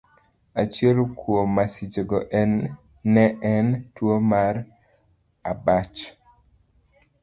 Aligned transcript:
Achiel 0.61 0.97
kuom 1.19 1.47
masichego 1.57 2.17
ne 3.13 3.25
en 3.53 3.65
tuwo 3.95 4.15
mar 4.31 4.55
abach. 5.51 5.97